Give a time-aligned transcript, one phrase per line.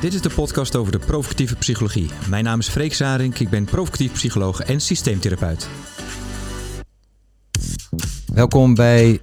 [0.00, 2.10] Dit is de podcast over de provocatieve psychologie.
[2.28, 5.68] Mijn naam is Freek Zarink, ik ben provocatief psycholoog en systeemtherapeut.
[8.34, 9.20] Welkom bij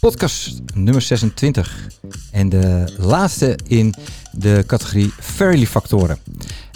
[0.00, 1.86] podcast nummer 26
[2.30, 3.94] en de laatste in
[4.32, 6.18] de categorie Fairly factoren.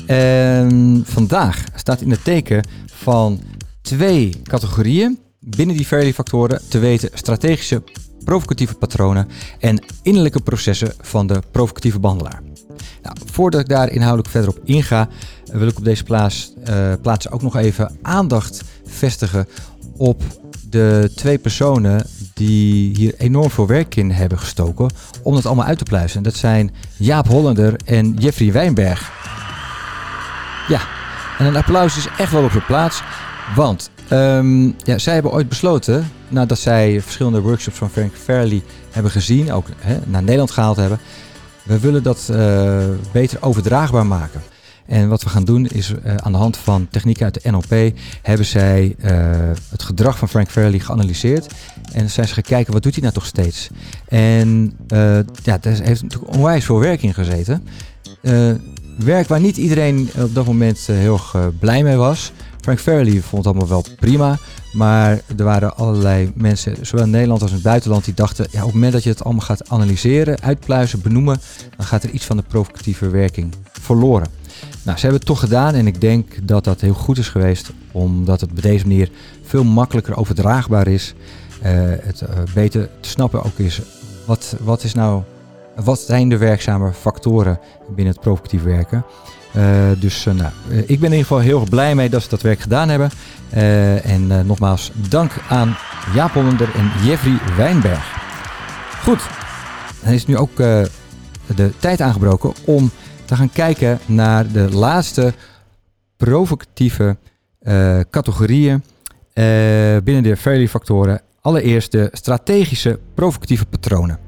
[0.07, 3.41] En vandaag staat in het teken van
[3.83, 7.83] twee categorieën binnen die Fairly factoren, te weten strategische
[8.27, 12.43] provocatieve patronen en innerlijke processen van de provocatieve behandelaar.
[13.03, 15.09] Nou, voordat ik daar inhoudelijk verder op inga,
[15.53, 19.49] wil ik op deze plaats, uh, plaats ook nog even aandacht vestigen
[19.97, 20.23] op
[20.71, 24.91] de twee personen die hier enorm veel werk in hebben gestoken
[25.23, 26.23] om het allemaal uit te pluizen.
[26.23, 29.13] Dat zijn Jaap Hollander en Jeffrey Wijnberg.
[30.69, 30.81] Ja,
[31.39, 33.03] en een applaus is echt wel op zijn plaats,
[33.55, 39.13] want um, ja, zij hebben ooit besloten, nadat zij verschillende workshops van Frank Fairley hebben
[39.13, 40.99] gezien, ook hè, naar Nederland gehaald hebben,
[41.67, 44.43] we willen dat uh, beter overdraagbaar maken.
[44.87, 47.99] En wat we gaan doen is uh, aan de hand van technieken uit de NLP
[48.23, 49.11] hebben zij uh,
[49.69, 51.55] het gedrag van Frank Fairley geanalyseerd.
[51.93, 53.69] En zijn ze gaan kijken wat doet hij nou toch steeds.
[54.09, 54.77] En
[55.43, 57.67] ja, daar heeft natuurlijk onwijs veel werk in gezeten.
[58.99, 62.33] werk waar niet iedereen op dat moment heel erg blij mee was.
[62.67, 64.39] Frank Fairley vond het allemaal wel prima.
[64.73, 68.59] Maar er waren allerlei mensen, zowel in Nederland als in het buitenland, die dachten: ja,
[68.59, 71.41] op het moment dat je het allemaal gaat analyseren, uitpluizen, benoemen,
[71.77, 74.29] dan gaat er iets van de provocatieve werking verloren.
[74.83, 77.73] Nou, ze hebben het toch gedaan en ik denk dat dat heel goed is geweest,
[77.93, 79.11] omdat het op deze manier
[79.43, 81.15] veel makkelijker overdraagbaar is.
[81.63, 83.81] Uh, het uh, beter te snappen ook is,
[84.25, 85.23] wat, wat, is nou,
[85.85, 87.59] wat zijn de werkzame factoren
[87.95, 89.05] binnen het provocatief werken.
[89.57, 92.29] Uh, dus uh, nou, uh, ik ben in ieder geval heel blij mee dat ze
[92.29, 93.11] dat werk gedaan hebben.
[94.03, 95.77] en nogmaals dank aan
[96.15, 98.15] Jaap Hollander en Jeffrey Wijnberg.
[99.03, 99.21] Goed,
[100.03, 102.91] dan is nu ook de tijd aangebroken om
[103.25, 105.33] te gaan kijken naar de laatste
[106.17, 107.17] provocatieve
[108.11, 108.83] categorieën
[110.05, 111.21] binnen de Fairley factoren.
[111.41, 114.19] Allereerst de strategische provocatieve patronen.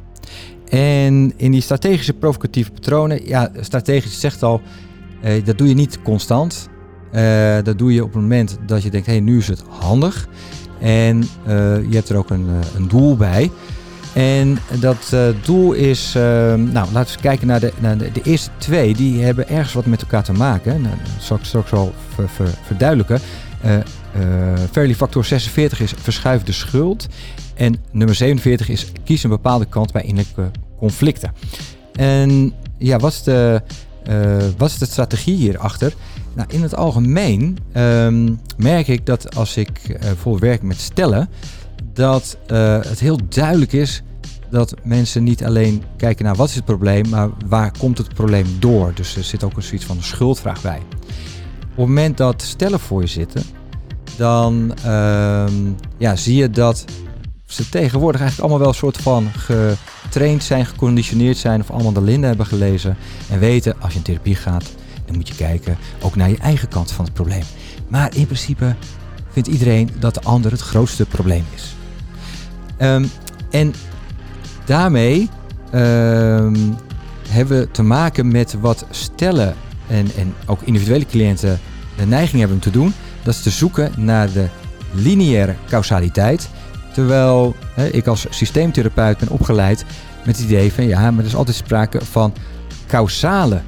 [0.69, 4.61] En in die strategische provocatieve patronen, ja, strategisch zegt al,
[5.25, 6.69] uh, dat doe je niet constant.
[7.13, 9.63] Uh, dat doe je op het moment dat je denkt, hé, hey, nu is het
[9.69, 10.29] handig.
[10.81, 11.25] En uh,
[11.91, 13.51] je hebt er ook een, een doel bij.
[14.15, 18.95] En dat doel is, nou laten we eens kijken naar de, de, eerste twee.
[18.95, 20.81] Die hebben ergens wat met elkaar te maken.
[20.81, 21.69] Nou, dat zal ik straks
[22.15, 23.21] ver, ver, verduidelijken.
[24.71, 27.09] Fairly factor 46 is verschuif de schuld.
[27.55, 31.33] En nummer 47 is kies een bepaalde kant bij innerlijke conflicten.
[31.93, 33.63] En ja, wat is de,
[34.09, 35.95] uh, wat is de strategie hierachter?
[36.35, 41.29] Nou, in het algemeen um, merk ik dat als ik bijvoorbeeld werk met stellen,
[41.93, 44.03] dat uh, het heel duidelijk is
[44.51, 48.47] dat mensen niet alleen kijken naar wat is het probleem, maar waar komt het probleem
[48.59, 48.93] door.
[48.95, 50.83] Dus er zit ook een zoiets van schuldvraag bij.
[51.61, 53.43] Op het moment dat stellen voor je zitten,
[54.17, 55.45] dan uh,
[55.99, 56.85] ja, zie je dat
[57.49, 62.03] ze tegenwoordig eigenlijk allemaal wel een soort van getraind zijn, geconditioneerd zijn of allemaal de
[62.03, 62.97] linden hebben gelezen
[63.31, 64.65] en weten als je in therapie gaat,
[65.07, 67.43] dan moet je kijken ook naar je eigen kant van het probleem.
[67.89, 68.75] Maar in principe
[69.31, 71.75] vindt iedereen dat de ander het grootste probleem is.
[72.81, 73.11] Um,
[73.51, 73.75] en
[74.65, 75.29] daarmee
[75.75, 76.77] um,
[77.29, 79.55] hebben we te maken met wat stellen
[79.87, 81.61] en, en ook individuele cliënten
[81.97, 82.95] de neiging hebben te doen.
[83.23, 84.49] Dat is te zoeken naar de
[84.93, 86.49] lineaire causaliteit
[86.99, 89.85] Terwijl hè, ik als systeemtherapeut ben opgeleid
[90.27, 92.35] met het idee van ja, maar er is altijd sprake van
[92.87, 93.61] causale,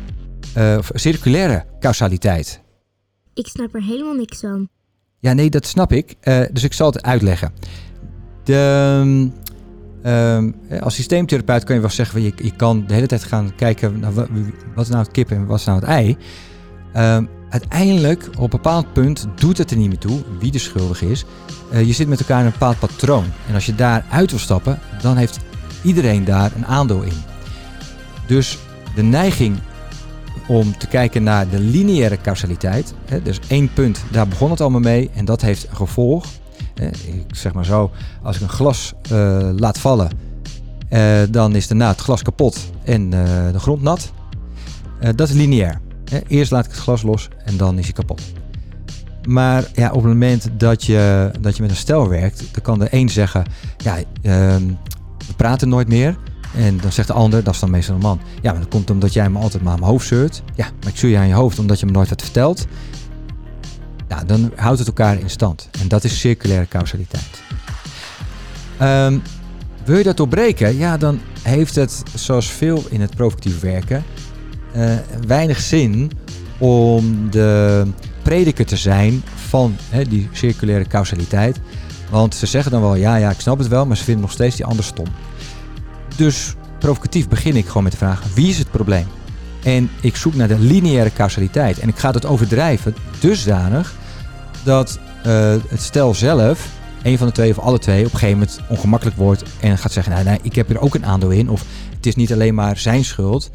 [0.56, 2.60] uh, circulaire causaliteit.
[3.34, 4.68] Ik snap er helemaal niks van.
[5.18, 6.14] Ja, nee, dat snap ik.
[6.22, 7.52] Uh, dus ik zal het uitleggen.
[8.44, 9.30] De,
[10.04, 14.00] um, als systeemtherapeut kan je wel zeggen, je, je kan de hele tijd gaan kijken
[14.00, 14.28] naar wat,
[14.74, 16.16] wat is nou het kip en wat is nou het ei.
[16.96, 21.02] Um, uiteindelijk, op een bepaald punt, doet het er niet meer toe wie de schuldig
[21.02, 21.24] is.
[21.72, 23.24] Uh, je zit met elkaar in een bepaald patroon.
[23.48, 25.38] En als je daar uit wil stappen, dan heeft
[25.82, 27.22] iedereen daar een aandeel in.
[28.26, 28.58] Dus
[28.94, 29.58] de neiging
[30.48, 32.94] om te kijken naar de lineaire causaliteit.
[33.04, 36.24] Hè, dus één punt, daar begon het allemaal mee en dat heeft een gevolg.
[36.74, 37.90] Hè, ik zeg maar zo,
[38.22, 40.10] als ik een glas uh, laat vallen,
[40.90, 44.12] uh, dan is daarna het glas kapot en de grond nat.
[45.14, 45.80] dat is lineair.
[46.26, 48.22] Eerst laat ik het glas los en dan is hij kapot.
[49.28, 52.78] Maar ja, op het moment dat je, dat je met een stel werkt, dan kan
[52.78, 53.44] de een zeggen:
[53.76, 54.04] Ja, uh,
[55.26, 56.16] we praten nooit meer.
[56.54, 58.90] En dan zegt de ander, dat is dan meestal een man: Ja, maar dat komt
[58.90, 60.42] omdat jij me altijd maar aan mijn hoofd zeurt.
[60.54, 62.66] Ja, maar ik zeur je aan je hoofd omdat je me nooit wat vertelt.
[64.08, 65.68] Ja, dan houdt het elkaar in stand.
[65.80, 67.42] En dat is circulaire causaliteit.
[68.82, 69.22] Um,
[69.84, 70.76] wil je dat doorbreken?
[70.76, 74.04] Ja, dan heeft het, zoals veel in het provocatief werken,
[74.76, 74.94] uh,
[75.26, 76.10] weinig zin
[76.58, 77.86] om de
[78.22, 79.76] prediker te zijn van
[80.08, 81.60] die circulaire causaliteit.
[82.10, 84.32] Want ze zeggen dan wel, ja, ja, ik snap het wel, maar ze vinden nog
[84.32, 85.06] steeds die ander stom.
[86.16, 89.06] Dus provocatief begin ik gewoon met de vraag, wie is het probleem?
[89.62, 91.78] En ik zoek naar de lineaire causaliteit.
[91.78, 93.94] En ik ga het overdrijven dusdanig
[94.62, 96.68] dat uh, het stel zelf,
[97.02, 99.92] een van de twee of alle twee, op een gegeven moment ongemakkelijk wordt en gaat
[99.92, 101.50] zeggen: nou, nee, ik heb er ook een aandeel in.
[101.50, 101.64] Of
[101.96, 103.50] het is niet alleen maar zijn schuld.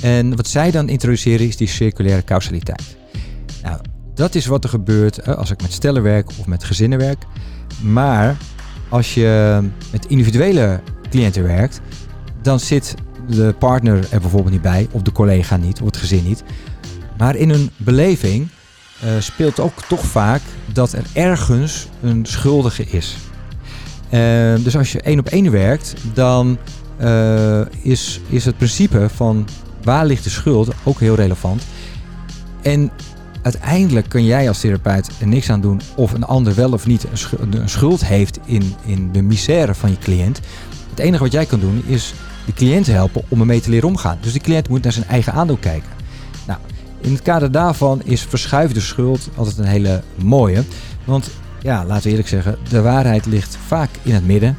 [0.00, 2.96] En wat zij dan introduceren is die circulaire causaliteit.
[3.62, 3.80] Nou,
[4.14, 7.24] dat is wat er gebeurt als ik met stellen werk of met gezinnen werk.
[7.82, 8.36] Maar
[8.88, 9.60] als je
[9.92, 10.80] met individuele
[11.10, 11.80] cliënten werkt,
[12.42, 12.94] dan zit
[13.28, 16.42] de partner er bijvoorbeeld niet bij, of de collega niet, of het gezin niet.
[17.18, 18.48] Maar in een beleving
[19.04, 20.40] uh, speelt ook toch vaak
[20.72, 23.16] dat er ergens een schuldige is.
[24.10, 26.58] Uh, dus als je één op één werkt, dan
[27.00, 29.48] uh, is, is het principe van
[29.82, 31.62] waar ligt de schuld ook heel relevant.
[32.62, 32.90] En
[33.42, 37.06] uiteindelijk kun jij als therapeut er niks aan doen of een ander wel of niet
[37.50, 40.40] een schuld heeft in, in de misère van je cliënt.
[40.90, 42.14] Het enige wat jij kan doen is
[42.46, 44.18] de cliënt helpen om ermee te leren omgaan.
[44.20, 45.90] Dus de cliënt moet naar zijn eigen aandeel kijken.
[46.46, 46.58] Nou,
[47.00, 50.62] in het kader daarvan is verschuifde schuld altijd een hele mooie.
[51.04, 51.30] Want
[51.62, 54.56] ja, laten we eerlijk zeggen, de waarheid ligt vaak in het midden.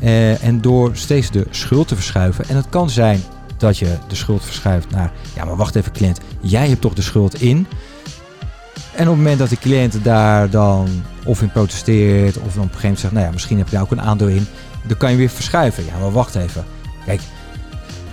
[0.00, 3.20] Eh, en door steeds de schuld te verschuiven, en het kan zijn
[3.56, 7.02] dat je de schuld verschuift naar, ja maar wacht even cliënt, jij hebt toch de
[7.02, 7.66] schuld in.
[8.94, 10.88] En op het moment dat de cliënt daar dan
[11.24, 13.80] of in protesteert, of dan op een gegeven moment zegt, nou ja, misschien heb je
[13.80, 14.46] ook een aandeel in,
[14.86, 15.84] dan kan je weer verschuiven.
[15.84, 16.64] Ja, maar wacht even.
[17.04, 17.20] Kijk,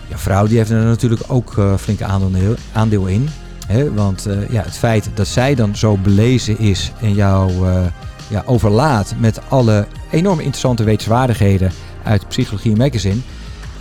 [0.07, 3.29] jouw vrouw die heeft er natuurlijk ook uh, flinke aandeel, aandeel in.
[3.67, 3.93] Hè?
[3.93, 7.85] Want uh, ja, het feit dat zij dan zo belezen is en jou uh,
[8.27, 11.71] ja, overlaat met alle enorm interessante wetenswaardigheden
[12.03, 13.19] uit Psychologie Magazine.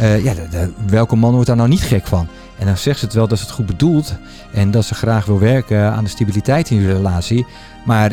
[0.03, 2.29] Ja, de, de, welke man wordt daar nou niet gek van?
[2.59, 4.15] En dan zegt ze het wel dat ze het goed bedoelt
[4.53, 7.47] en dat ze graag wil werken aan de stabiliteit in je relatie.
[7.85, 8.13] Maar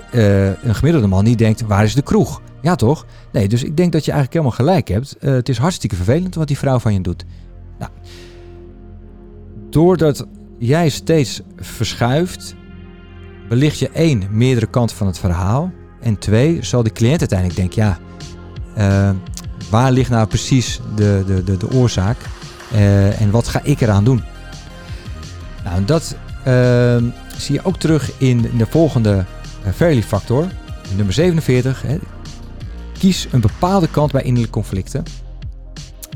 [0.64, 2.42] een gemiddelde man die denkt, waar is de kroeg?
[2.62, 3.06] Ja, toch?
[3.32, 5.16] Nee, dus ik denk dat je eigenlijk helemaal gelijk hebt.
[5.20, 7.26] Uh, het is hartstikke vervelend wat die vrouw van je doet.
[7.80, 7.92] Nou,
[9.70, 10.26] doordat
[10.58, 12.56] jij steeds verschuift,
[13.50, 15.72] belicht je één, meerdere kanten van het verhaal.
[16.02, 17.98] En twee, zal de cliënt uiteindelijk denken, ja,
[19.70, 22.18] waar ligt nou precies de, de, de, de oorzaak?
[22.74, 24.24] Uh, en wat ga ik eraan doen?
[25.64, 26.16] Nou, dat
[27.38, 29.26] zie je ook terug in de volgende
[29.76, 30.48] Fairly factor,
[30.96, 31.82] nummer 47.
[31.82, 31.98] Hè,
[33.00, 35.04] kies een bepaalde kant bij innerlijke conflicten.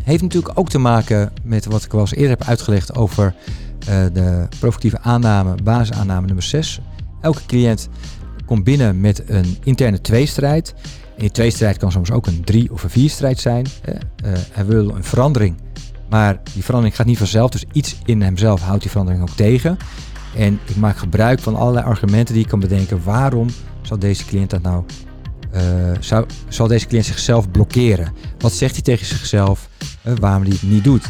[0.03, 3.33] Heeft natuurlijk ook te maken met wat ik wel eens eerder heb uitgelegd over
[3.89, 6.79] uh, de provocatieve aanname, basisaanname nummer 6.
[7.21, 7.89] Elke cliënt
[8.45, 10.73] komt binnen met een interne tweestrijd.
[11.15, 13.65] En die tweestrijd kan soms ook een drie- of een vierstrijd zijn.
[13.89, 13.95] Uh,
[14.51, 15.55] hij wil een verandering,
[16.09, 17.49] maar die verandering gaat niet vanzelf.
[17.49, 19.77] Dus iets in hemzelf houdt die verandering ook tegen.
[20.35, 23.03] En ik maak gebruik van allerlei argumenten die ik kan bedenken.
[23.03, 23.47] Waarom
[23.81, 24.83] zal deze cliënt dat nou
[25.55, 25.61] uh,
[25.99, 28.13] zou, zal deze cliënt zichzelf blokkeren?
[28.37, 29.69] Wat zegt hij tegen zichzelf
[30.19, 31.05] waarom hij het niet doet?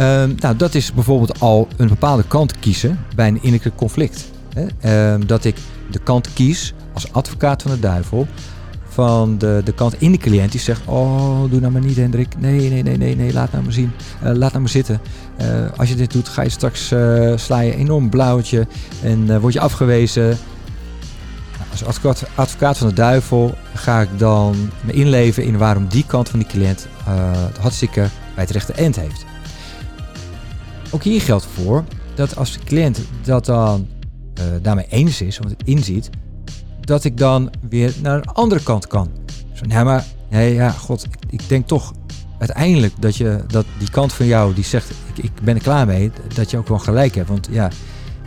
[0.00, 4.30] Uh, nou, dat is bijvoorbeeld al een bepaalde kant kiezen bij een innerlijk conflict.
[4.80, 5.56] Ehm, dat ik
[5.90, 8.26] de kant kies als advocaat van de duivel
[8.96, 12.38] van de, de kant in de cliënt die zegt: Oh, doe nou maar niet, Hendrik.
[12.38, 13.92] Nee, nee, nee, nee, nee, laat nou maar zien.
[14.22, 15.00] Uh, laat nou maar zitten.
[15.40, 18.66] Uh, als je dit doet, ga je straks uh, sla je enorm blauwtje
[19.02, 20.38] en word je afgewezen.
[21.70, 26.28] Als advocaat, advocaat van de duivel ga ik dan me inleven in waarom die kant
[26.28, 28.00] van die cliënt het hartstikke
[28.34, 29.24] bij het rechte eind heeft.
[30.90, 31.84] Ook hier geldt voor
[32.14, 33.86] dat als de cliënt dat dan
[34.62, 36.10] daarmee eens is, of het inziet,
[36.86, 39.08] dat ik dan weer naar een andere kant kan.
[39.52, 41.92] Zo, nou, maar nee, ja, god, ik, denk toch
[42.38, 45.86] uiteindelijk dat je dat die kant van jou die zegt, ik, ik ben er klaar
[45.86, 47.28] mee, dat je ook wel gelijk hebt.
[47.28, 47.70] Want ja,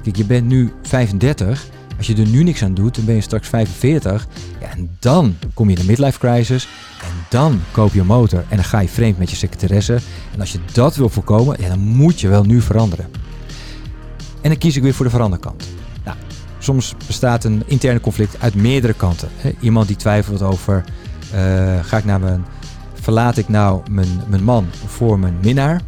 [0.03, 3.21] kijk, je bent nu 35 als je er nu niks aan doet, dan ben je
[3.21, 4.27] straks 45.
[4.59, 6.67] Ja, en dan kom je in de midlife crisis.
[7.01, 9.99] En dan koop je een motor en dan ga je vreemd met je secretaresse.
[10.33, 13.05] En als je dat wil voorkomen, dan moet je wel nu veranderen.
[14.41, 15.67] En dan kies ik weer voor de veranderkant.
[16.59, 19.29] Soms bestaat een interne conflict uit meerdere kanten.
[19.59, 20.83] Iemand die twijfelt over,
[21.33, 22.45] uh, ga ik naar mijn,
[22.93, 25.81] verlaat ik nou mijn, mijn man voor mijn minnaar?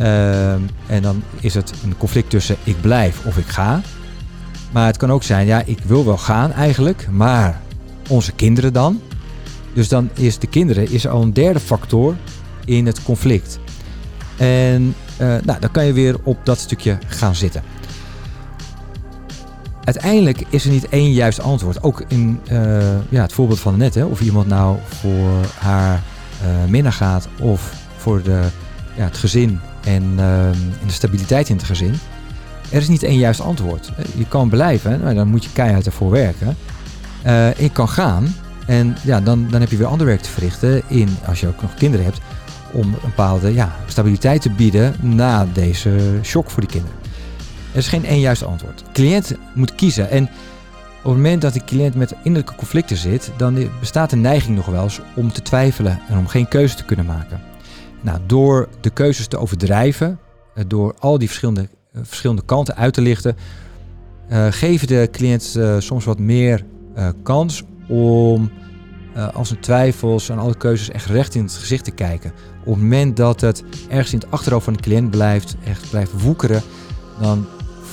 [0.00, 0.52] Uh,
[0.86, 3.80] en dan is het een conflict tussen ik blijf of ik ga.
[4.72, 7.60] Maar het kan ook zijn, ja, ik wil wel gaan eigenlijk, maar
[8.08, 9.00] onze kinderen dan?
[9.72, 12.16] Dus dan is de kinderen is al een derde factor
[12.64, 13.58] in het conflict.
[14.36, 17.62] En uh, nou, dan kan je weer op dat stukje gaan zitten.
[19.88, 21.82] Uiteindelijk is er niet één juist antwoord.
[21.82, 22.78] Ook in uh,
[23.08, 26.02] ja, het voorbeeld van net, of iemand nou voor haar
[26.42, 28.40] uh, minnaar gaat of voor de,
[28.96, 30.52] ja, het gezin en, en
[30.86, 31.94] de stabiliteit in het gezin.
[32.70, 33.92] Er is niet één juist antwoord.
[34.16, 36.56] Je kan blijven, nou, dan moet je keihard ervoor werken.
[37.58, 38.34] Je kan gaan
[38.66, 41.62] en ja, dan, dan heb je weer ander werk te verrichten in, als je ook
[41.62, 42.20] nog kinderen hebt,
[42.72, 46.97] om een bepaalde ja, stabiliteit te bieden na deze shock voor die kinderen.
[47.72, 48.78] Er is geen één juist antwoord.
[48.78, 50.10] De cliënt moet kiezen.
[50.10, 50.22] En
[50.98, 54.66] op het moment dat de cliënt met innerlijke conflicten zit, dan bestaat de neiging nog
[54.66, 57.40] wel eens om te twijfelen en om geen keuze te kunnen maken.
[58.00, 60.18] Nou, door de keuzes te overdrijven,
[60.54, 63.36] eh, door al die verschillende, eh, verschillende kanten uit te lichten,
[64.32, 66.64] uh, geven de cliënt soms wat meer
[67.22, 68.50] kans om
[69.32, 72.32] als een twijfels en alle keuzes echt recht in het gezicht te kijken.
[72.64, 76.22] Op het moment dat het ergens in het achterhoofd van de cliënt blijft, echt blijft
[76.22, 76.62] woekeren,
[77.20, 77.46] dan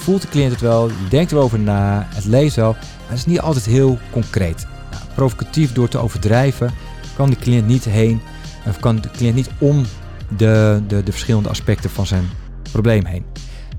[0.06, 3.26] voelt de cliënt het wel, die denkt erover na, het leest wel, maar het is
[3.26, 4.68] niet altijd heel concreet.
[4.92, 6.74] Nou, provocatief door te overdrijven
[7.16, 8.22] kan de cliënt niet heen,
[8.68, 9.86] of kan de cliënt niet om
[10.38, 12.24] de, de, de verschillende aspecten van zijn
[12.72, 13.26] probleem heen.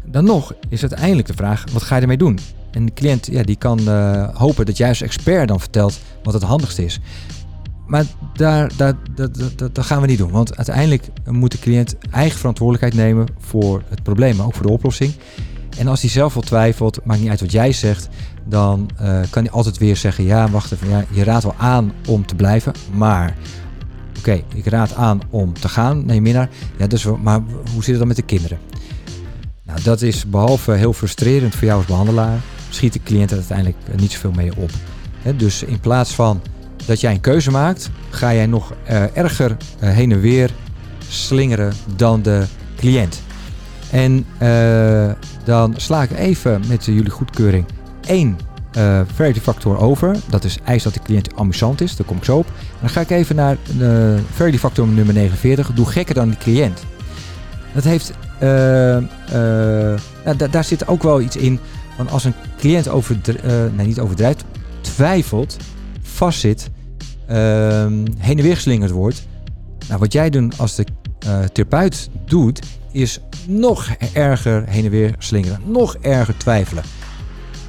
[0.04, 2.38] Dan nog is uiteindelijk de vraag, wat ga je ermee doen?
[2.70, 6.42] En de cliënt ja, die kan uh, hopen dat als expert dan vertelt wat het
[6.42, 7.00] handigste is.
[7.86, 8.04] Maar
[8.34, 10.30] daar, daar, dat, dat, dat, gaan we niet doen.
[10.30, 14.72] Want uiteindelijk moet de cliënt eigen verantwoordelijkheid nemen voor het probleem, maar ook voor de
[14.72, 15.14] oplossing.
[15.78, 18.08] En als hij zelf wel twijfelt, maakt niet uit wat jij zegt,
[18.44, 21.92] dan uh, kan hij altijd weer zeggen: Ja, wacht even, ja, je raadt wel aan
[22.08, 23.36] om te blijven, maar.
[24.18, 26.48] Oké, ik raad aan om te gaan naar minnaar.
[26.78, 27.40] Ja, dus, maar
[27.72, 28.58] hoe zit het dan met de kinderen?
[29.62, 32.40] Nou, dat is behalve heel frustrerend voor jou als behandelaar,
[32.70, 34.70] schiet de cliënt er uiteindelijk niet zoveel mee op.
[35.36, 36.40] Dus in plaats van
[36.86, 40.50] dat jij een keuze maakt, ga jij nog uh, erger uh, heen en weer
[41.08, 42.44] slingeren dan de
[42.76, 43.22] cliënt.
[43.90, 45.10] En uh,
[45.44, 47.64] dan sla ik even met jullie goedkeuring
[48.06, 48.38] één
[48.76, 50.16] uh, verity factor over.
[50.28, 51.96] Dat is eis dat de cliënt amusant is.
[51.96, 52.46] Daar kom ik zo op.
[52.80, 55.72] Dan ga ik even naar de verity factor nummer 49.
[55.72, 56.84] Doe gekker dan de cliënt.
[57.74, 58.12] Dat heeft...
[58.42, 58.48] Uh,
[60.24, 61.58] nou, daar zit ook wel iets in.
[61.96, 63.16] Want als een cliënt over,
[63.76, 64.44] nee, niet overdrijft,
[64.80, 65.56] twijfelt,
[66.02, 66.70] vastzit,
[67.26, 69.26] ehm, heen en weer geslingerd wordt.
[69.88, 70.86] Nou, wat jij doen als de
[71.52, 72.60] therapeut doet,
[72.96, 76.84] is nog erger heen en weer slingeren, nog erger twijfelen.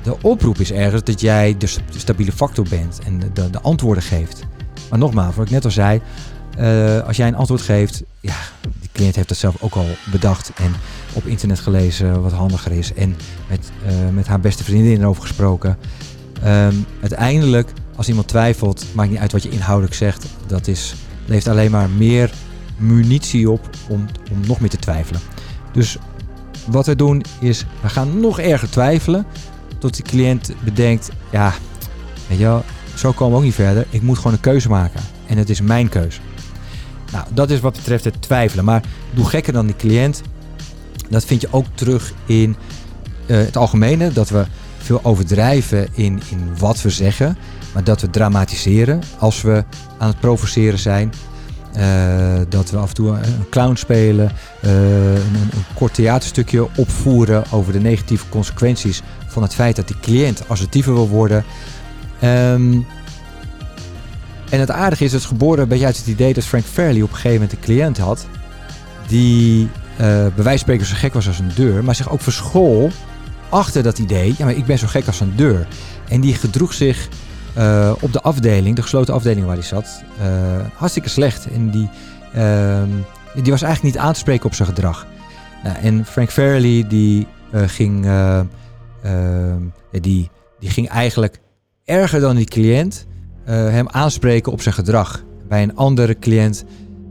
[0.04, 1.68] De oproep is ergens dat jij de
[1.98, 4.44] stabiele factor bent en de, de antwoorden geeft.
[4.90, 6.02] Maar nogmaals, wat ik net al zei,
[6.60, 10.52] uh, als jij een antwoord geeft, ja, de cliënt heeft dat zelf ook al bedacht
[10.56, 10.74] en
[11.14, 13.16] op internet gelezen wat handiger is en
[13.50, 15.78] met, uh, met haar beste vriendin erover gesproken.
[16.46, 21.48] Um, uiteindelijk, als iemand twijfelt, maakt niet uit wat je inhoudelijk zegt, dat is, levert
[21.48, 22.32] alleen maar meer
[22.78, 25.22] munitie op om, om nog meer te twijfelen.
[25.72, 25.98] Dus
[26.68, 29.26] wat we doen is, we gaan nog erger twijfelen.
[29.78, 31.54] Tot de cliënt bedenkt, ja,
[32.28, 32.40] weet
[32.96, 33.86] zo komen we ook niet verder.
[33.90, 35.02] Ik moet gewoon een keuze maken.
[35.28, 36.20] En het is mijn keuze.
[37.12, 38.66] Nou, dat is wat betreft het twijfelen.
[38.66, 40.22] Maar doe gekker dan die cliënt.
[41.10, 42.56] Dat vind je ook terug in
[43.26, 44.12] uh, het algemene.
[44.12, 44.46] Dat we
[44.78, 47.38] veel overdrijven in, in wat we zeggen.
[47.74, 49.64] Maar dat we dramatiseren als we
[49.98, 51.14] aan het provoceren zijn.
[51.78, 54.32] Uh, dat we af en toe een clown spelen,
[54.66, 54.72] uh,
[55.14, 60.44] een, een, kort theaterstukje opvoeren over de negatieve consequenties van het feit dat die cliënt
[60.48, 61.44] assertiever wil worden.
[62.24, 62.86] Um,
[64.50, 67.10] en het aardige is, het geboren een beetje uit het idee dat Frank Fairley op
[67.10, 68.28] een gegeven moment een cliënt had
[69.08, 72.22] die uh, bij wijze van spreken zo gek was als een deur, maar zich ook
[72.22, 72.92] verschool
[73.50, 75.68] achter dat idee, ja maar ik ben zo gek als een deur.
[76.08, 77.08] En die gedroeg zich
[77.58, 80.26] uh, op de afdeling, de gesloten afdeling waar hij zat, uh,
[80.74, 81.48] hartstikke slecht.
[81.52, 81.90] En die,
[82.36, 82.82] uh,
[83.34, 85.08] die was eigenlijk niet aan te spreken op zijn gedrag.
[85.64, 88.46] Nou, en Frank Fairley die, uh, ging, ehm,
[89.92, 91.40] die, die ging eigenlijk
[91.86, 93.06] erger dan die cliënt
[93.46, 95.24] hem aanspreken op zijn gedrag.
[95.48, 96.66] Bij een andere cliënt,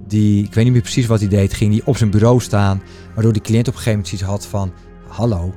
[0.06, 2.82] die, ik weet niet meer precies wat hij deed, ging die op zijn bureau staan.
[3.14, 4.72] Waardoor die cliënt op een gegeven moment iets had van,
[5.08, 5.54] hallo,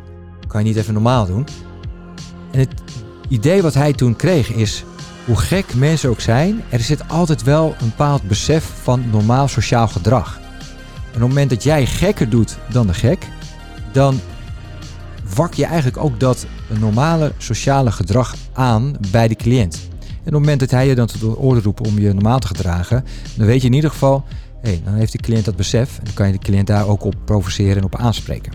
[0.47, 1.47] kan je niet even normaal doen?
[2.51, 2.69] En het
[3.29, 4.83] idee wat hij toen kreeg is,
[5.25, 9.87] hoe gek mensen ook zijn, er zit altijd wel een bepaald besef van normaal sociaal
[9.87, 10.39] gedrag.
[10.39, 13.27] En op het moment dat jij gekker doet dan de gek,
[13.91, 14.19] dan
[15.35, 16.45] wak je eigenlijk ook dat
[16.79, 19.87] normale sociale gedrag aan bij de cliënt.
[19.99, 22.39] En op het moment dat hij je dan tot de orde roept om je normaal
[22.39, 23.05] te gedragen,
[23.35, 24.23] dan weet je in ieder geval,
[24.61, 27.03] hé, dan heeft de cliënt dat besef en dan kan je de cliënt daar ook
[27.03, 28.51] op provoceren en op aanspreken.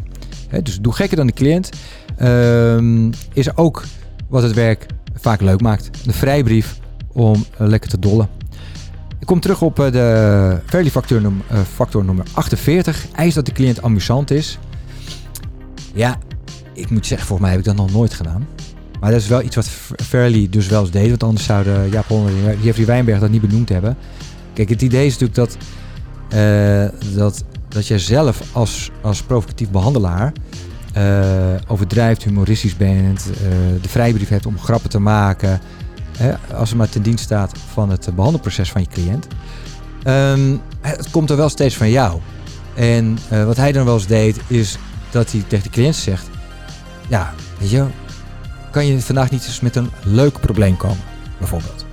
[0.63, 1.71] Dus doe gekker dan de cliënt.
[2.19, 3.83] Uh, is ook
[4.35, 5.91] wat het werk vaak leuk maakt.
[6.05, 6.79] De vrijbrief
[7.13, 8.29] om uh, lekker te dollen.
[9.21, 11.23] Ik kom terug op uh, de Fairly factor,
[11.73, 13.07] factor nummer 48.
[13.13, 14.59] Eis dat de cliënt amusant is.
[15.93, 16.19] Ja,
[16.73, 18.47] ik moet zeggen, volgens mij heb ik dat nog nooit gedaan.
[19.01, 19.69] Maar dat is wel iets wat
[20.03, 21.09] Fairly dus wel eens deed.
[21.09, 23.97] Want anders zouden Hollander en Jeffrey Wijnberg dat niet benoemd hebben.
[24.53, 25.57] Kijk, het idee is natuurlijk dat,
[27.15, 30.33] dat dat jij zelf als, als provocatief behandelaar
[31.67, 33.39] overdrijft, humoristisch bent, uh,
[33.83, 35.61] de vrijbrief hebt om grappen te maken,
[36.55, 39.27] als het maar ten dienst staat van het behandelproces van je cliënt.
[40.07, 42.21] Um, het komt er wel steeds van jou.
[42.75, 44.79] En uh, wat hij dan wel eens deed, is
[45.11, 46.29] dat hij tegen de cliënt zegt:
[47.09, 47.87] Ja, weet je,
[48.71, 51.05] kan je vandaag niet eens met een leuk probleem komen,
[51.39, 51.87] bijvoorbeeld?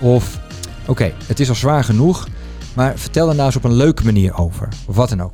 [0.00, 0.38] Of,
[0.86, 2.28] oké, het is al zwaar genoeg,
[2.74, 4.68] maar vertel er nou eens op een leuke manier over.
[4.86, 5.32] Of wat dan ook.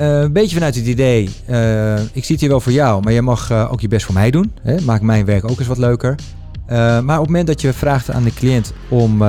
[0.00, 3.12] Uh, een beetje vanuit het idee, uh, ik zie het hier wel voor jou, maar
[3.12, 4.52] jij mag uh, ook je best voor mij doen.
[4.62, 4.80] Hè?
[4.80, 6.14] Maak mijn werk ook eens wat leuker.
[6.68, 9.22] maar op het moment dat je vraagt aan de cliënt om,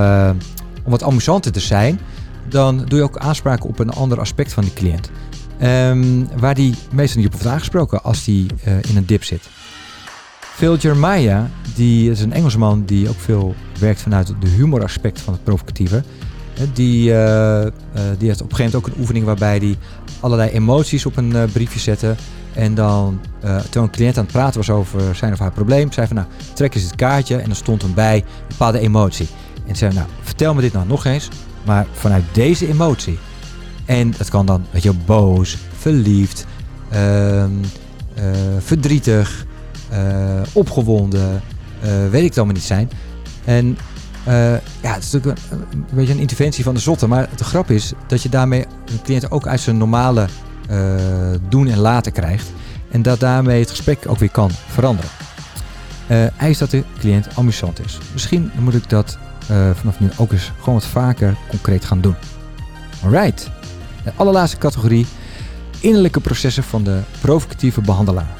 [0.83, 1.99] om wat amusanter te zijn,
[2.49, 5.09] dan doe je ook aanspraak op een ander aspect van die cliënt.
[5.63, 8.45] Um, waar die meestal niet op wordt aangesproken als die
[8.89, 9.49] in een dip zit.
[10.39, 11.43] Phil Jeremiah,
[11.75, 16.03] die is een Engelsman die ook veel werkt vanuit de humoraspect van het provocatieve.
[16.73, 17.03] Die,
[18.17, 19.77] die heeft op een gegeven moment ook een oefening waarbij hij
[20.19, 22.15] allerlei emoties op een uh, briefje zette.
[22.53, 23.19] En dan,
[23.69, 26.27] toen een cliënt aan het praten was over zijn of haar probleem, zei van nou,
[26.53, 29.27] trek eens het kaartje en dan stond hem bij een bepaalde emotie.
[29.67, 31.29] En zei nou, vertel me dit nou nog eens,
[31.65, 33.17] maar vanuit deze emotie.
[33.85, 36.45] En het kan dan, weet je, boos, verliefd,
[36.89, 37.51] ehm,
[38.59, 39.45] verdrietig,
[40.53, 41.41] opgewonden,
[42.09, 42.89] weet ik het allemaal niet zijn.
[43.45, 43.77] En
[44.29, 47.07] uh, ja, het is natuurlijk een, beetje een interventie van de zotte.
[47.07, 50.27] Maar de grap is dat je daarmee een cliënt ook uit zijn normale
[50.71, 50.77] uh,
[51.49, 52.51] doen en laten krijgt.
[52.91, 55.11] En dat daarmee het gesprek ook weer kan veranderen.
[56.07, 57.97] Uh, eist dat de cliënt amusant is.
[58.13, 59.17] Misschien moet ik dat
[59.73, 62.15] vanaf nu ook eens gewoon wat vaker concreet gaan doen.
[63.03, 63.49] Alright.
[64.03, 65.05] De allerlaatste categorie.
[65.79, 68.37] Innerlijke processen van de provocatieve behandelaar.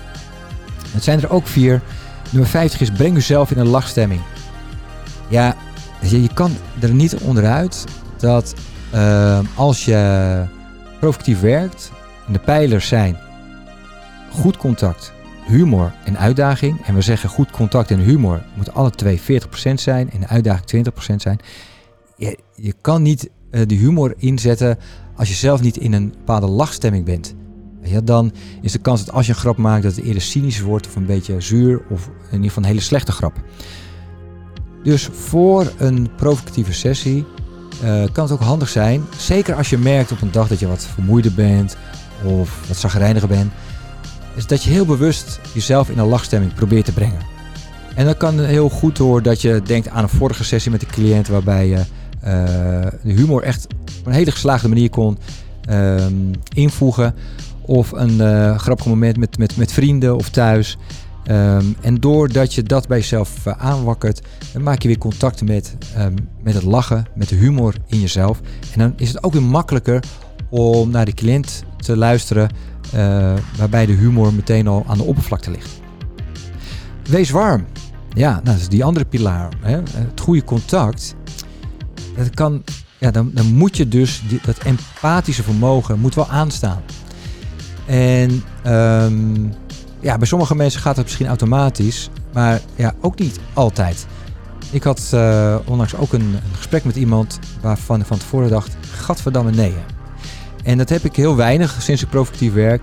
[0.92, 1.82] Het zijn er ook vier.
[2.30, 4.22] Nummer 50 is breng uzelf in een lachstemming.
[5.28, 5.56] Ja,
[6.02, 7.86] je, je kan er niet onderuit
[8.18, 8.54] dat
[8.94, 10.44] uh, als je
[11.00, 11.92] provocatief werkt
[12.32, 13.18] de pijlers zijn
[14.32, 15.14] goed contact,
[15.48, 16.86] humor en uitdaging.
[16.86, 19.24] En we zeggen goed contact en humor moet alle twee 40%
[19.74, 21.40] zijn en de uitdaging 20% zijn.
[22.16, 24.78] Je, je kan niet uh, de humor inzetten
[25.16, 27.36] als je zelf niet in een bepaalde lachstemming bent.
[27.84, 30.62] Ja, dan is de kans dat als je een grap maakt dat het eerder cynisch
[30.62, 33.34] wordt of een beetje zuur of in ieder geval een hele slechte grap.
[34.84, 37.26] Dus voor een provocatieve sessie
[37.84, 40.68] uh, kan het ook handig zijn, zeker als je merkt op een dag dat je
[40.68, 41.78] wat vermoeider bent
[42.24, 43.52] of wat zagrijniger bent,
[44.36, 47.22] is dat je heel bewust jezelf in een lachstemming probeert te brengen.
[47.96, 50.86] En dat kan heel goed door dat je denkt aan een vorige sessie met de
[50.86, 51.84] cliënt waarbij je uh,
[53.04, 53.68] de humor echt
[54.00, 55.18] op een hele geslaagde manier kon
[55.70, 56.06] uh,
[56.54, 57.16] invoegen.
[57.62, 60.78] Of een uh, grappig moment met, met, met vrienden of thuis.
[61.30, 64.22] Um, en doordat je dat bij jezelf uh, aanwakkert,
[64.62, 66.14] maak je weer contact met, um,
[66.44, 68.40] met het lachen, met de humor in jezelf.
[68.74, 70.04] En dan is het ook weer makkelijker
[70.50, 72.50] om naar de cliënt te luisteren,
[72.96, 75.80] uh, waarbij de humor meteen al aan de oppervlakte ligt.
[77.04, 77.66] Wees warm.
[78.14, 79.50] Ja, nou, dat is die andere pilaar.
[79.62, 79.76] Hè?
[79.76, 81.16] Het goede contact.
[82.16, 82.64] Dat kan,
[82.98, 86.82] ja, dan, dan moet je dus dat empathische vermogen moet wel aanstaan.
[87.86, 89.52] En um,
[90.00, 94.08] ja, bij sommige mensen gaat het misschien automatisch, maar ja, ook niet altijd.
[94.72, 99.52] Ik had uh, onlangs ook een, gesprek met iemand waarvan ik van tevoren dacht, gadverdamme
[99.52, 99.74] nee.
[100.64, 102.82] En dat heb ik heel weinig sinds ik provocatief werk,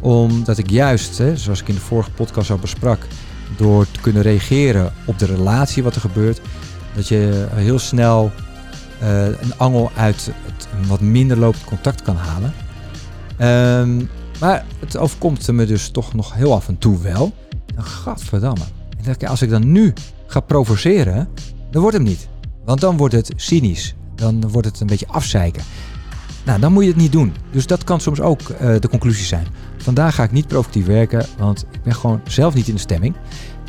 [0.00, 3.06] omdat ik juist, hè, zoals ik in de vorige podcast al besprak,
[3.56, 6.40] door te kunnen reageren op de relatie wat er gebeurt,
[6.94, 8.32] dat je heel snel
[9.02, 12.52] uh, een angel uit het wat minder lopend contact kan halen.
[13.80, 14.08] Um,
[14.40, 17.32] maar het overkomt me dus toch nog heel af en toe wel.
[17.74, 18.64] Dan gadverdamme.
[18.98, 19.92] En dat, als ik dan nu
[20.26, 21.28] ga provoceren,
[21.70, 22.28] dan wordt het niet.
[22.64, 23.94] Want dan wordt het cynisch.
[24.14, 25.62] Dan wordt het een beetje afzeiken.
[26.44, 27.34] Nou, dan moet je het niet doen.
[27.50, 29.46] Dus dat kan soms ook uh, de conclusie zijn.
[29.76, 33.14] Vandaag ga ik niet provocatief werken, want ik ben gewoon zelf niet in de stemming.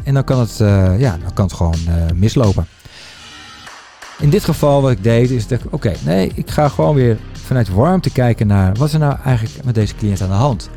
[0.03, 2.67] En dan kan het, uh, ja, dan kan het gewoon uh, mislopen.
[4.19, 7.17] In dit geval wat ik deed is dat ik, oké, nee, ik ga gewoon weer
[7.45, 10.69] vanuit warmte kijken naar wat er nou eigenlijk met deze cliënt aan de hand.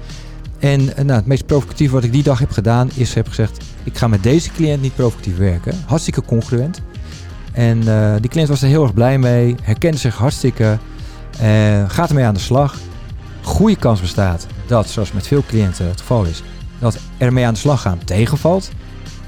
[0.58, 3.98] En nou, het meest provocatieve wat ik die dag heb gedaan is heb gezegd, ik
[3.98, 5.74] ga met deze cliënt niet provocatief werken.
[5.86, 6.80] Hartstikke congruent.
[7.52, 10.78] En uh, die cliënt was er heel erg blij mee, herkende zich hartstikke,
[11.42, 12.76] uh, gaat ermee aan de slag.
[13.42, 16.42] Goede kans bestaat dat, zoals met veel cliënten het geval is,
[16.78, 18.70] dat ermee aan de slag gaan tegenvalt.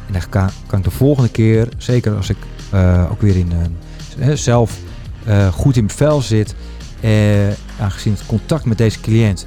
[0.06, 2.36] En dan kan, kan ik de volgende keer, zeker als ik
[3.10, 3.52] ook weer in
[4.34, 4.78] zelf
[5.52, 6.54] goed in mijn vel zit,
[7.00, 7.48] eh,
[7.80, 9.46] aangezien het contact met deze cliënt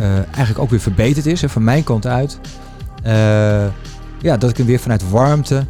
[0.00, 2.38] uh, eigenlijk ook weer verbeterd is, hè, van mijn kant uit.
[3.06, 3.66] Uh,
[4.20, 5.66] ja, dat ik hem weer vanuit warmte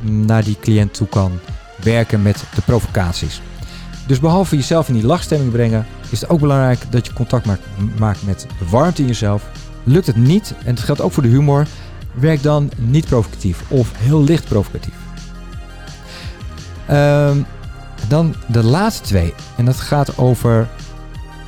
[0.00, 1.32] naar die cliënt toe kan
[1.82, 3.40] werken met de provocaties.
[4.06, 7.62] Dus behalve jezelf in die lachstemming brengen, is het ook belangrijk dat je contact maakt,
[7.98, 9.50] maakt met de warmte in jezelf.
[9.84, 11.66] Lukt het niet, en dat geldt ook voor de humor,
[12.14, 14.94] werk dan niet provocatief of heel licht provocatief.
[16.86, 17.38] Ehm,
[18.08, 19.34] dan de laatste twee.
[19.56, 20.68] En dat gaat over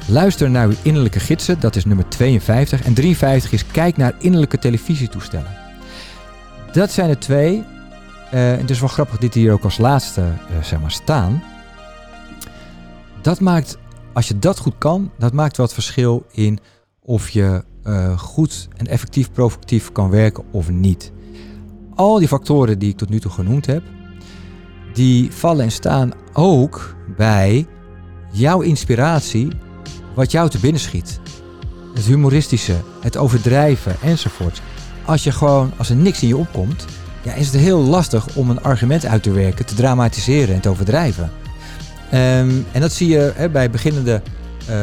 [0.07, 1.61] luister naar uw innerlijke gidsen.
[1.61, 2.83] Dat is nummer 52.
[2.83, 5.57] En 53 is kijk naar innerlijke televisietoestellen.
[6.73, 7.57] Dat zijn er twee.
[7.57, 7.64] Uh,
[8.33, 11.42] het is wel grappig dit hier ook als laatste uh, zeg maar, staan.
[13.23, 13.79] Dat maakt,
[14.12, 16.59] als je dat goed kan, dat maakt wel het verschil in
[17.03, 21.12] of je uh, goed en effectief provocatief kan werken of niet.
[21.94, 23.83] Al die factoren die ik tot nu toe genoemd heb,
[24.92, 27.66] die vallen en staan ook bij
[28.31, 29.48] jouw inspiratie,
[30.14, 31.20] wat jou te binnen schiet.
[31.94, 34.62] Het humoristische, het overdrijven enzovoort.
[35.05, 36.85] Als je gewoon, als er niks in je opkomt,
[37.22, 40.68] ja, is het heel lastig om een argument uit te werken, te dramatiseren en te
[40.68, 41.31] overdrijven.
[42.14, 44.22] Um, en dat zie je hè, bij beginnende
[44.70, 44.76] uh,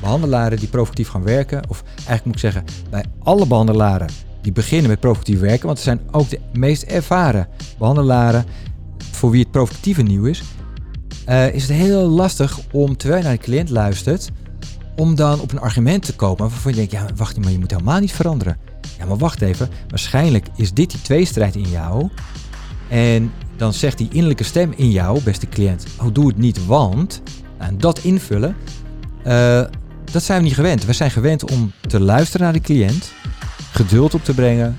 [0.00, 1.62] behandelaren die provocatief gaan werken.
[1.68, 4.08] Of eigenlijk moet ik zeggen, bij alle behandelaren
[4.42, 5.66] die beginnen met provocatief werken.
[5.66, 8.44] Want het zijn ook de meest ervaren behandelaren
[9.16, 10.42] voor wie het provocatieve nieuw is.
[11.28, 14.30] Uh, is het heel lastig om, terwijl je naar de cliënt luistert,
[14.96, 17.70] om dan op een argument te komen waarvan je denkt, ja wacht, maar je moet
[17.70, 18.58] helemaal niet veranderen.
[18.98, 22.08] Ja, maar wacht even, waarschijnlijk is dit die tweestrijd in jou.
[22.88, 27.22] En dan zegt die innerlijke stem in jou, beste cliënt, oh doe het niet, want...
[27.58, 28.56] Nou, en dat invullen,
[29.26, 29.62] uh,
[30.12, 30.84] dat zijn we niet gewend.
[30.84, 33.12] We zijn gewend om te luisteren naar de cliënt,
[33.70, 34.76] geduld op te brengen,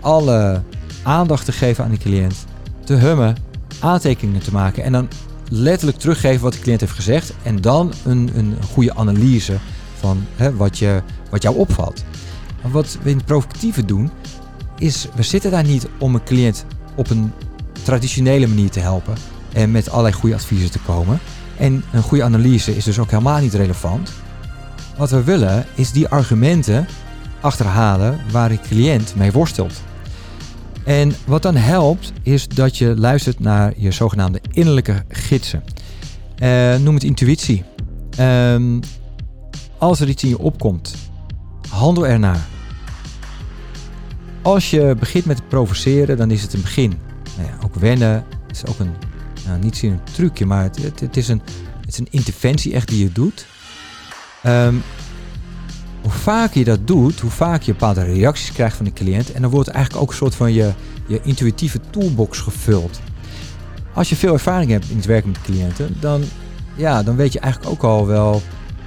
[0.00, 0.62] alle
[1.02, 2.44] aandacht te geven aan de cliënt,
[2.84, 3.36] te hummen,
[3.80, 5.08] aantekeningen te maken en dan
[5.48, 9.56] letterlijk teruggeven wat de cliënt heeft gezegd en dan een, een goede analyse
[9.98, 12.04] van hè, wat, je, wat jou opvalt.
[12.70, 14.10] Wat we in het provocatieve doen,
[14.78, 17.32] is we zitten daar niet om een cliënt op een
[17.82, 19.14] traditionele manier te helpen
[19.52, 21.18] en met allerlei goede adviezen te komen.
[21.56, 24.12] En een goede analyse is dus ook helemaal niet relevant.
[24.96, 26.86] Wat we willen is die argumenten
[27.40, 29.82] achterhalen waar de cliënt mee worstelt.
[30.86, 35.64] En wat dan helpt is dat je luistert naar je zogenaamde innerlijke gidsen.
[36.42, 37.64] Uh, noem het intuïtie.
[38.20, 38.80] Um,
[39.78, 40.94] als er iets in je opkomt,
[41.68, 42.46] handel ernaar.
[44.42, 46.98] Als je begint met provoceren, dan is het een begin.
[47.36, 48.94] Nou ja, ook wennen is ook een,
[49.46, 51.42] nou, niet een trucje, maar het, het, is een,
[51.80, 53.46] het is een interventie echt die je doet.
[54.46, 54.82] Um,
[56.16, 59.32] vaker je dat doet, hoe vaker je bepaalde reacties krijgt van de cliënt.
[59.32, 60.72] En dan wordt eigenlijk ook een soort van je,
[61.06, 63.00] je intuïtieve toolbox gevuld.
[63.94, 66.22] Als je veel ervaring hebt in het werken met cliënten, dan,
[66.74, 68.42] ja, dan weet je eigenlijk ook al wel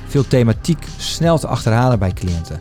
[0.08, 2.60] veel thematiek snel te achterhalen bij cliënten.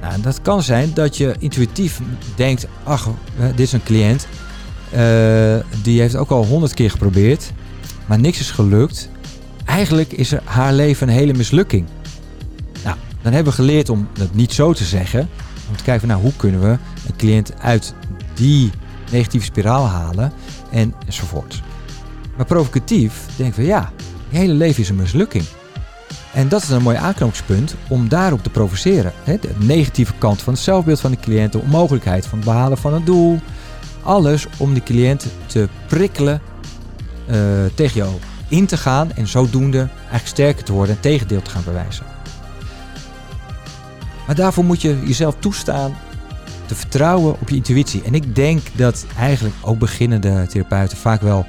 [0.00, 2.00] Nou, dat kan zijn dat je intuïtief
[2.36, 4.26] denkt, ach, dit is een cliënt,
[4.94, 7.52] uh, die heeft ook al honderd keer geprobeerd,
[8.06, 9.08] maar niks is gelukt.
[9.64, 11.86] Eigenlijk is haar leven een hele mislukking.
[13.22, 15.28] Dan hebben we geleerd om dat niet zo te zeggen.
[15.68, 16.68] Om te kijken van, nou, hoe kunnen we
[17.06, 17.94] een cliënt uit
[18.34, 18.70] die
[19.10, 20.32] negatieve spiraal halen
[20.70, 21.62] en enzovoort.
[22.36, 23.92] Maar provocatief denken we, ja,
[24.28, 25.44] je hele leven is een mislukking.
[26.32, 29.12] En dat is een mooi aanknopingspunt om daarop te provoceren.
[29.24, 32.92] De negatieve kant van het zelfbeeld van de cliënt, de onmogelijkheid van het behalen van
[32.94, 33.40] een doel.
[34.02, 36.40] Alles om de cliënt te prikkelen
[37.30, 37.36] uh,
[37.74, 38.10] tegen jou
[38.48, 42.04] in te gaan en zodoende eigenlijk sterker te worden en tegendeel te gaan bewijzen.
[44.26, 45.94] Maar daarvoor moet je jezelf toestaan
[46.66, 48.02] te vertrouwen op je intuïtie.
[48.02, 51.46] En ik denk dat eigenlijk ook beginnende therapeuten vaak wel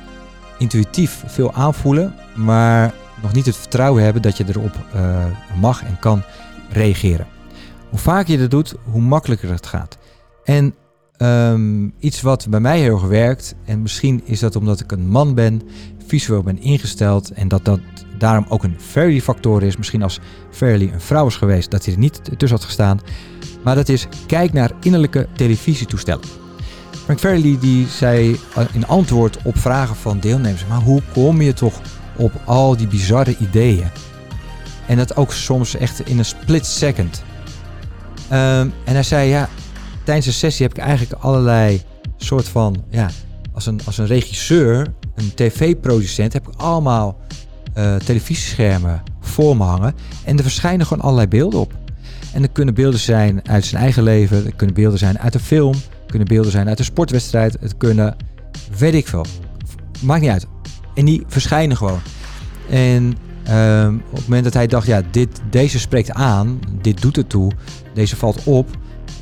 [0.57, 5.25] intuïtief veel aanvoelen, maar nog niet het vertrouwen hebben dat je erop uh,
[5.59, 6.23] mag en kan
[6.69, 7.27] reageren.
[7.89, 9.97] Hoe vaker je dat doet, hoe makkelijker het gaat.
[10.43, 10.75] En
[11.17, 15.07] um, iets wat bij mij heel erg werkt, en misschien is dat omdat ik een
[15.07, 15.61] man ben,
[16.07, 17.79] visueel ben ingesteld en dat dat
[18.17, 19.77] daarom ook een Fairly factor is.
[19.77, 20.19] Misschien als
[20.51, 22.99] Fairly een vrouw is geweest, dat hij er niet tussen had gestaan.
[23.63, 26.25] Maar dat is, kijk naar innerlijke televisietoestellen.
[27.03, 28.39] Frank Fairly die zei
[28.71, 31.81] in antwoord op vragen van deelnemers, maar hoe kom je toch
[32.15, 33.89] op al die bizarre ideeën?
[34.87, 37.23] En dat ook soms echt in een split second.
[38.25, 39.49] Um, en hij zei, ja,
[40.03, 41.81] tijdens de sessie heb ik eigenlijk allerlei
[42.17, 43.09] soort van, ja,
[43.53, 47.17] als een, als een regisseur, een tv-producent, heb ik allemaal
[47.77, 49.95] uh, televisieschermen voor me hangen.
[50.23, 51.73] En er verschijnen gewoon allerlei beelden op.
[52.33, 55.39] En er kunnen beelden zijn uit zijn eigen leven, er kunnen beelden zijn uit een
[55.39, 55.75] film,
[56.07, 58.15] kunnen beelden zijn uit een sportwedstrijd, het kunnen,
[58.77, 59.25] weet ik veel.
[60.01, 60.47] Maakt niet uit.
[60.95, 61.99] En die verschijnen gewoon.
[62.69, 63.17] En
[63.49, 67.29] um, op het moment dat hij dacht, ja, dit, deze spreekt aan, dit doet het
[67.29, 67.51] toe,
[67.93, 68.69] deze valt op,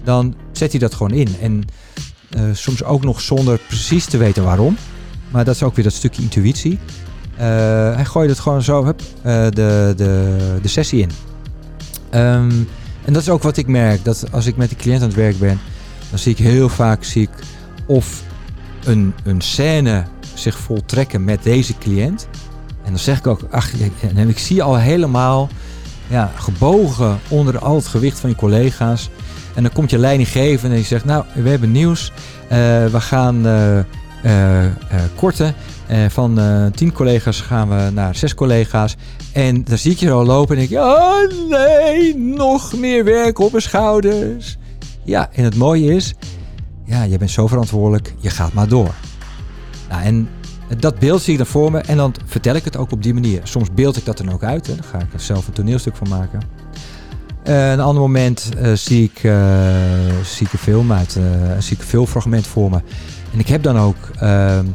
[0.04, 1.36] dan zet hij dat gewoon in.
[1.42, 1.64] En
[2.38, 4.78] uh, soms ook nog zonder precies te weten waarom.
[5.32, 6.80] Maar dat is ook weer dat stukje intuïtie.
[7.36, 11.12] hij gooide het gewoon zo hup, de, de, de sessie in.
[12.10, 12.52] Ehm,
[13.06, 14.04] en dat is ook wat ik merk.
[14.04, 15.60] Dat als ik met die cliënt aan het werk ben,
[16.10, 17.30] dan zie ik heel vaak zie ik
[17.86, 18.24] of
[18.84, 22.28] een, een scène zich voltrekken met deze cliënt.
[22.84, 23.72] En dan zeg ik ook, ach,
[24.16, 25.50] en ik zie al helemaal
[26.08, 29.10] ja, gebogen onder al het gewicht van je collega's.
[29.56, 32.12] En dan komt je leidinggevende en die zegt, nou, we hebben nieuws.
[32.44, 32.50] Uh,
[32.86, 33.46] we gaan
[34.26, 34.66] uh,
[35.16, 35.54] korten.
[36.10, 36.40] van
[36.76, 38.96] tien collega's gaan we naar zes collega's.
[39.34, 43.40] En dan zie ik je al lopen en denk je, oh nee, nog meer werk
[43.40, 44.58] op mijn schouders.
[45.04, 46.14] Ja, en het mooie is,
[46.86, 48.94] ja, je bent zo verantwoordelijk, je gaat maar door.
[49.90, 50.30] Nou, en
[50.80, 53.14] dat beeld zie ik dan voor me en dan vertel ik het ook op die
[53.14, 53.42] manier.
[53.44, 54.76] Soms beeld ik dat dan ook uit, hè.
[54.76, 56.42] daar ga ik er zelf een toneelstuk van maken.
[57.44, 59.34] Een ander moment zie, ik, uh,
[60.24, 61.12] zie ik een film uit,
[61.60, 62.82] zie ik een filmfragment voor me.
[63.34, 64.66] En ik heb dan ook, ehm,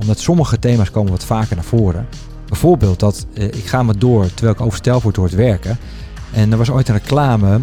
[0.00, 2.06] omdat sommige thema's komen wat vaker naar voren.
[2.48, 5.78] Bijvoorbeeld dat ik ga maar door terwijl ik overstel word door het werken.
[6.32, 7.60] En er was ooit een reclame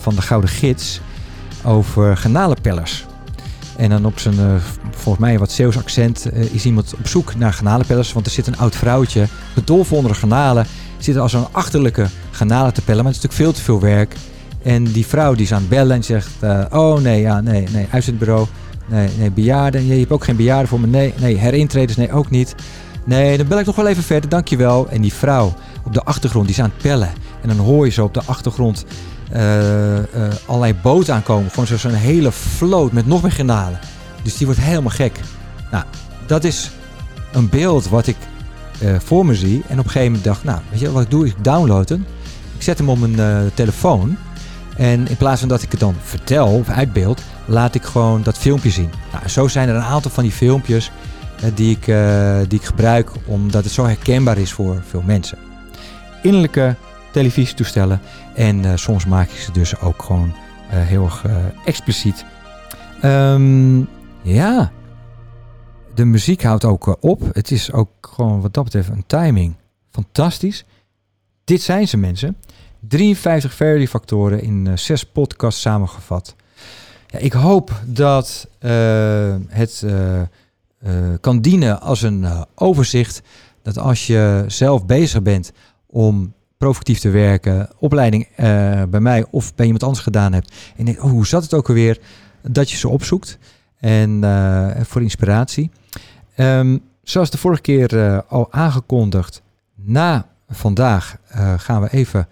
[0.00, 1.00] van de Gouden Gids
[1.64, 3.06] over garnalenpellers.
[3.76, 4.54] En dan op zijn, uh,
[4.90, 8.12] volgens mij wat Zeeuws accent, is iemand op zoek naar garnalenpellers.
[8.12, 10.66] Want er zit een oud vrouwtje, gedolven onder de garnalen.
[10.98, 14.14] Zit als een achterlijke garnalen te pellen, maar het is natuurlijk veel te veel werk.
[14.62, 16.30] En die vrouw die is aan het bellen en zegt,
[16.70, 18.46] oh nee, ja, nee, nee, uitzendbureau.
[18.90, 19.86] Nee, nee, bejaarden.
[19.86, 20.86] Je hebt ook geen bejaarden voor me.
[20.86, 22.54] Nee, nee, herintreders, nee, ook niet.
[23.04, 24.88] Nee, dan bel ik nog wel even verder, dankjewel.
[24.88, 27.10] En die vrouw op de achtergrond, die is aan het pellen.
[27.42, 28.84] En dan hoor je zo op de achtergrond
[29.32, 30.02] uh, uh,
[30.46, 31.50] allerlei boten aankomen.
[31.50, 33.78] Gewoon zo'n hele vloot met nog meer granalen.
[34.22, 35.20] Dus die wordt helemaal gek.
[35.70, 35.84] Nou,
[36.26, 36.70] dat is
[37.32, 38.16] een beeld wat ik
[38.82, 39.62] uh, voor me zie.
[39.68, 41.26] En op een gegeven moment dacht, nou, weet je wat ik doe?
[41.26, 42.06] Ik download hem.
[42.56, 44.16] Ik zet hem op mijn telefoon.
[44.80, 48.38] En in plaats van dat ik het dan vertel of uitbeeld, laat ik gewoon dat
[48.38, 48.90] filmpje zien.
[49.12, 50.90] Nou, zo zijn er een aantal van die filmpjes
[51.54, 51.84] die, ik,
[52.48, 55.38] die ik gebruik omdat het zo herkenbaar is voor veel mensen.
[56.22, 56.76] Innerlijke
[57.12, 58.00] televisietoestellen.
[58.34, 60.34] En uh, soms maak ik ze dus ook gewoon
[60.68, 61.24] heel erg
[61.64, 62.24] expliciet.
[63.04, 63.88] Um,
[64.22, 64.72] ja,
[65.94, 67.22] de muziek houdt ook op.
[67.32, 69.54] Het is ook gewoon wat dat betreft een timing.
[69.90, 70.64] Fantastisch.
[71.44, 72.36] Dit zijn ze mensen.
[72.80, 76.34] 53 Verdi factoren in zes podcasts samengevat.
[77.06, 78.48] Ja, ik hoop dat
[79.48, 79.84] het
[81.20, 83.22] kan dienen als een overzicht.
[83.62, 85.52] Dat als je zelf bezig bent
[85.86, 88.28] om provocatief te werken, opleiding
[88.88, 90.54] bij mij of bij iemand anders gedaan hebt.
[90.76, 91.98] En denk, oh, hoe zat het ook alweer?
[92.42, 93.38] Dat je ze opzoekt.
[93.78, 94.20] En
[94.82, 95.70] voor inspiratie.
[96.36, 99.42] Um, zoals de vorige keer al aangekondigd,
[99.74, 101.16] na vandaag
[101.56, 102.28] gaan we even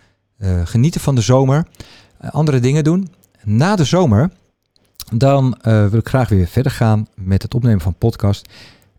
[0.64, 1.66] genieten van de zomer.
[2.18, 3.08] andere dingen doen.
[3.44, 4.30] Na de zomer,
[5.14, 8.48] dan wil ik graag weer verder gaan met het opnemen van podcast.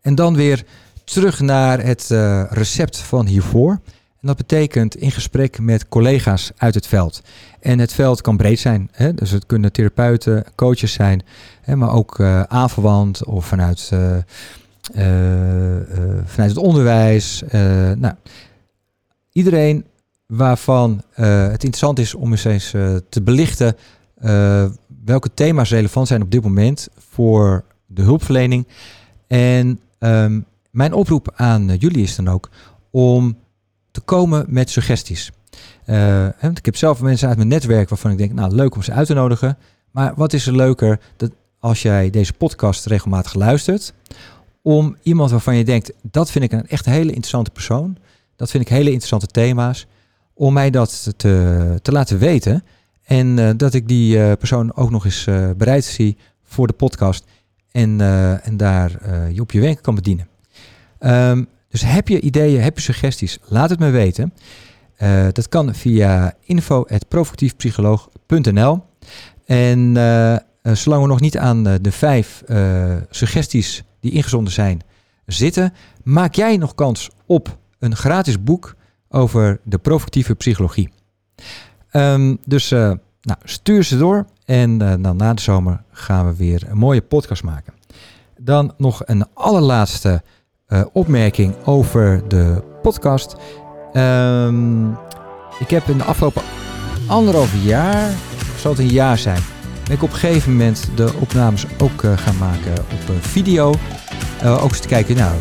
[0.02, 0.66] En dan weer
[1.04, 2.08] terug naar het
[2.50, 3.80] recept van hiervoor.
[4.22, 7.22] En dat betekent in gesprek met collega's uit het veld.
[7.60, 8.90] En het veld kan breed zijn.
[8.92, 9.14] Hè?
[9.14, 11.22] Dus het kunnen therapeuten, coaches zijn,
[11.62, 11.76] hè?
[11.76, 13.92] maar ook uh, aanverwant of vanuit,
[16.26, 17.44] vanuit het onderwijs.
[17.98, 18.14] nou,
[19.32, 19.86] iedereen
[20.30, 22.70] waarvan het interessant is om eens eens
[23.10, 23.76] te belichten
[25.06, 28.68] welke thema's relevant zijn op dit moment voor de hulpverlening.
[29.28, 32.50] En um, mijn oproep aan jullie is dan ook
[32.90, 33.38] om
[33.92, 35.32] te komen met suggesties.
[36.42, 39.08] Ik heb zelf mensen uit mijn netwerk waarvan ik denk, nou leuk om ze uit
[39.08, 39.58] te nodigen.
[39.92, 43.94] Maar wat is er leuker dat als jij deze podcast regelmatig luistert,
[44.62, 47.98] om iemand waarvan je denkt, dat vind ik een echt hele interessante persoon,
[48.36, 49.88] dat vind ik hele interessante thema's,
[50.40, 52.64] om mij dat te, te laten weten.
[53.04, 56.74] En uh, dat ik die uh, persoon ook nog eens uh, bereid zie voor de
[56.74, 57.26] podcast
[57.72, 58.02] en,
[58.44, 58.92] en daar
[59.34, 60.28] je op je wenken kan bedienen.
[61.00, 64.34] Um, dus heb je ideeën, heb je suggesties, laat het me weten.
[65.32, 68.84] Dat kan via info.provocatiefpsycholoog.nl
[69.46, 69.94] En
[70.64, 72.44] zolang we nog niet aan de vijf
[73.10, 74.82] suggesties die ingezonden zijn
[75.26, 75.74] zitten,
[76.04, 78.78] maak jij nog kans op een gratis boek
[79.10, 80.90] over de provocatieve psychologie.
[81.92, 86.78] Um, dus nou, stuur ze door en dan na de zomer gaan we weer een
[86.78, 87.74] mooie podcast maken.
[88.38, 90.22] Dan nog een allerlaatste
[90.68, 93.36] uh, opmerking over de podcast.
[93.94, 94.92] Um,
[95.60, 96.42] ik heb in de afgelopen
[97.08, 98.12] anderhalf jaar,
[98.58, 99.42] zal het een jaar zijn,
[99.84, 103.74] ben ik op een gegeven moment de opnames ook gaan maken op video.
[104.44, 105.38] ook eens te kijken, nou,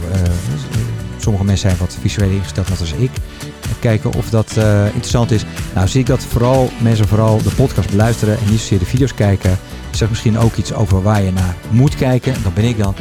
[1.18, 3.10] sommige mensen zijn wat visueel ingesteld, net als ik.
[3.80, 5.44] Kijken of dat interessant is.
[5.74, 9.14] Nou, zie ik dat vooral mensen vooral de podcast beluisteren en niet zozeer de video's
[9.14, 9.58] kijken.
[9.90, 12.34] Zeg misschien ook iets over waar je naar moet kijken.
[12.42, 12.94] Dat ben ik dan.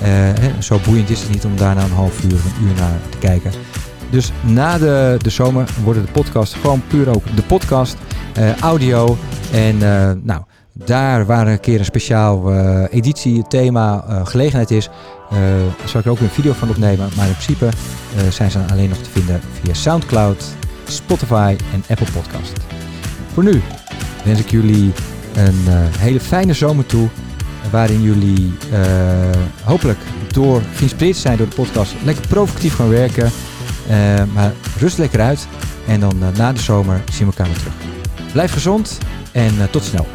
[0.00, 2.98] hè, zo boeiend is het niet om daarna een half uur of een uur naar
[3.08, 3.50] te kijken.
[4.10, 7.96] Dus na de, de zomer worden de podcasts gewoon puur ook de podcast,
[8.60, 9.16] audio.
[9.52, 9.78] En
[10.24, 10.42] nou,
[10.74, 12.54] daar waar een keer een speciaal
[12.88, 14.90] editie, thema, gelegenheid is,
[15.84, 17.08] zal ik er ook een video van opnemen.
[17.16, 17.68] Maar in principe
[18.30, 20.44] zijn ze alleen nog te vinden via Soundcloud,
[20.88, 22.52] Spotify en Apple Podcast.
[23.32, 23.62] Voor nu
[24.24, 24.92] wens ik jullie
[25.34, 27.08] een uh, hele fijne zomer toe.
[27.70, 28.78] Waarin jullie uh,
[29.64, 29.98] hopelijk
[30.32, 33.30] door geïnspireerd zijn door de podcast lekker provocatief gaan werken.
[33.90, 35.46] Uh, maar rust lekker uit.
[35.86, 37.74] En dan na de zomer zien we elkaar weer terug.
[38.32, 38.98] Blijf gezond
[39.32, 40.06] en tot snel.